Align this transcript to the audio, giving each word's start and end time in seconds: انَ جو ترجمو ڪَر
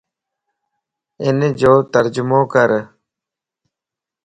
انَ 1.25 1.39
جو 1.59 1.73
ترجمو 1.93 2.41
ڪَر 2.53 2.69